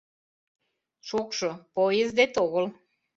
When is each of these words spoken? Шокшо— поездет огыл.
Шокшо— 1.07 1.49
поездет 1.75 2.33
огыл. 2.43 2.65